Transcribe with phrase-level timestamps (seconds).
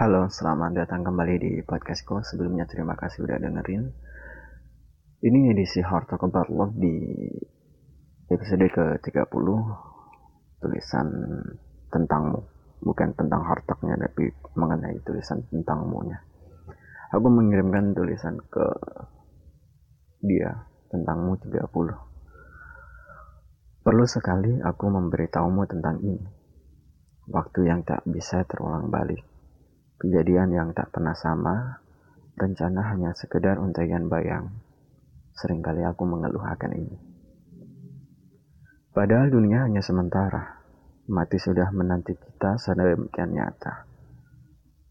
[0.00, 2.24] Halo, selamat datang kembali di podcastku.
[2.24, 3.84] Sebelumnya terima kasih udah dengerin.
[5.20, 6.96] Ini edisi Heart Talk About Love di
[8.32, 9.46] episode ke-30.
[10.56, 11.08] Tulisan
[11.92, 12.40] tentangmu.
[12.80, 16.24] Bukan tentang Heart Talk-nya, tapi mengenai tulisan tentangmu nya.
[17.12, 18.66] Aku mengirimkan tulisan ke
[20.24, 23.84] dia tentangmu 30.
[23.84, 26.24] Perlu sekali aku memberitahumu tentang ini.
[27.28, 29.28] Waktu yang tak bisa terulang balik
[30.00, 31.76] Kejadian yang tak pernah sama,
[32.32, 34.48] rencana hanya sekedar untaian bayang.
[35.36, 36.96] Seringkali aku mengeluh akan ini.
[38.96, 40.64] Padahal dunia hanya sementara.
[41.04, 43.84] Mati sudah menanti kita sedemikian nyata.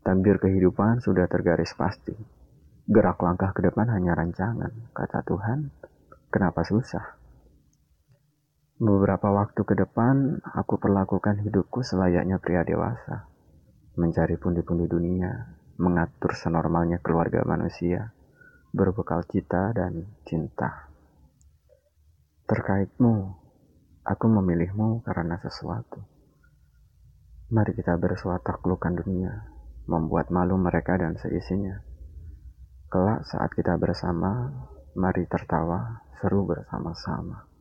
[0.06, 2.14] Tambir kehidupan sudah tergaris pasti.
[2.86, 4.94] Gerak langkah ke depan hanya rancangan.
[4.94, 5.74] Kata Tuhan,
[6.30, 7.18] kenapa susah?
[8.78, 13.39] Beberapa waktu ke depan, aku perlakukan hidupku selayaknya pria dewasa
[14.00, 18.16] mencari pundi-pundi dunia, mengatur senormalnya keluarga manusia,
[18.72, 20.88] berbekal cita dan cinta.
[22.48, 23.16] Terkaitmu,
[24.08, 26.00] aku memilihmu karena sesuatu.
[27.52, 29.52] Mari kita bersuat taklukan dunia,
[29.84, 31.84] membuat malu mereka dan seisinya.
[32.88, 34.48] Kelak saat kita bersama,
[34.96, 37.52] mari tertawa, seru bersama-sama.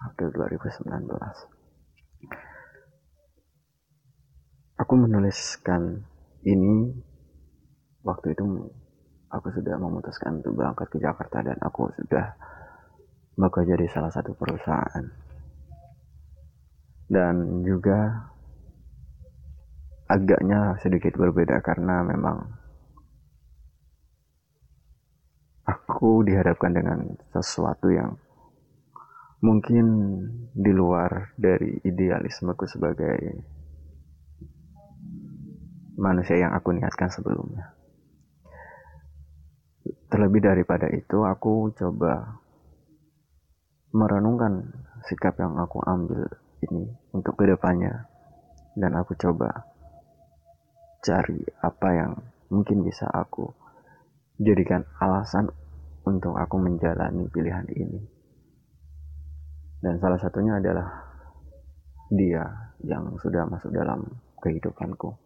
[0.00, 1.56] April 2019
[4.86, 5.98] Aku menuliskan
[6.46, 6.94] ini
[8.06, 8.70] waktu itu
[9.34, 12.38] aku sudah memutuskan untuk berangkat ke Jakarta dan aku sudah
[13.34, 15.02] bekerja di salah satu perusahaan.
[17.10, 18.30] Dan juga
[20.06, 22.46] agaknya sedikit berbeda karena memang
[25.66, 28.14] aku dihadapkan dengan sesuatu yang
[29.42, 29.86] mungkin
[30.54, 33.55] di luar dari idealismeku sebagai
[35.96, 37.72] manusia yang aku niatkan sebelumnya.
[40.12, 42.38] Terlebih daripada itu, aku coba
[43.96, 44.70] merenungkan
[45.08, 46.28] sikap yang aku ambil
[46.68, 48.06] ini untuk ke depannya.
[48.76, 49.72] Dan aku coba
[51.00, 52.12] cari apa yang
[52.52, 53.48] mungkin bisa aku
[54.36, 55.48] jadikan alasan
[56.04, 58.00] untuk aku menjalani pilihan ini.
[59.80, 61.08] Dan salah satunya adalah
[62.12, 62.44] dia
[62.84, 64.04] yang sudah masuk dalam
[64.44, 65.25] kehidupanku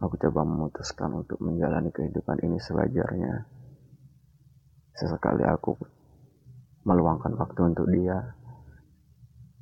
[0.00, 3.44] aku coba memutuskan untuk menjalani kehidupan ini sewajarnya.
[4.96, 5.76] Sesekali aku
[6.88, 8.16] meluangkan waktu untuk dia.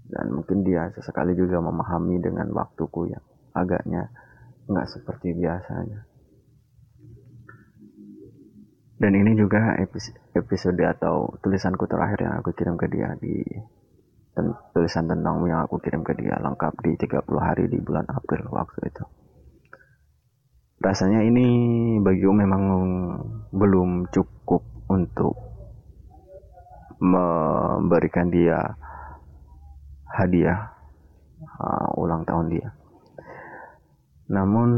[0.08, 3.20] Dan mungkin dia sesekali juga memahami dengan waktuku yang
[3.52, 4.08] agaknya
[4.70, 6.06] nggak seperti biasanya.
[8.98, 9.78] Dan ini juga
[10.34, 13.42] episode atau tulisanku terakhir yang aku kirim ke dia di
[14.74, 18.90] tulisan tentangmu yang aku kirim ke dia lengkap di 30 hari di bulan April waktu
[18.90, 19.17] itu
[20.78, 21.46] rasanya ini
[21.98, 22.62] bagiku memang
[23.50, 25.34] belum cukup untuk
[27.02, 28.58] memberikan dia
[30.06, 30.70] hadiah
[31.58, 32.68] uh, ulang tahun dia.
[34.30, 34.70] Namun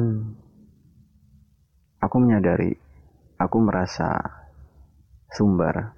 [2.00, 2.72] aku menyadari,
[3.36, 4.16] aku merasa
[5.32, 5.96] sumber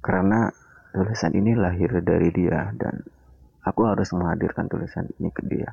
[0.00, 0.48] karena
[0.92, 3.00] tulisan ini lahir dari dia dan
[3.64, 5.68] aku harus menghadirkan tulisan ini ke dia.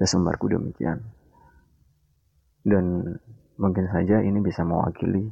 [0.00, 1.23] Sesumbarku demikian
[2.64, 3.16] dan
[3.60, 5.30] mungkin saja ini bisa mewakili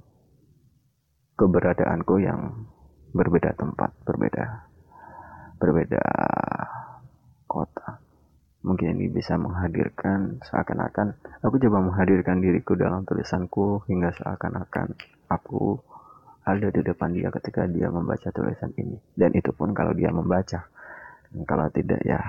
[1.35, 2.69] keberadaanku yang
[3.17, 4.69] berbeda tempat, berbeda
[5.57, 6.05] berbeda
[7.49, 7.99] kota.
[8.63, 14.95] Mungkin ini bisa menghadirkan seakan-akan aku coba menghadirkan diriku dalam tulisanku hingga seakan-akan
[15.27, 15.83] aku
[16.43, 18.99] ada di depan dia ketika dia membaca tulisan ini.
[19.15, 20.67] Dan itu pun kalau dia membaca.
[21.33, 22.21] Kalau tidak ya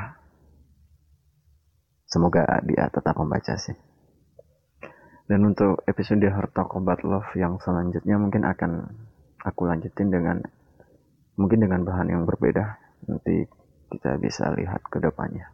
[2.07, 3.92] semoga dia tetap membaca sih.
[5.23, 8.91] Dan untuk episode Heart Talk About Love yang selanjutnya mungkin akan
[9.43, 10.43] aku lanjutin dengan
[11.39, 12.79] mungkin dengan bahan yang berbeda.
[13.07, 13.47] Nanti
[13.91, 15.47] kita bisa lihat ke depannya.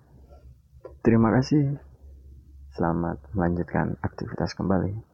[1.06, 1.78] Terima kasih.
[2.74, 5.09] Selamat melanjutkan aktivitas kembali.